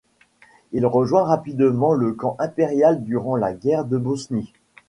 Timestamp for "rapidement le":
1.25-2.13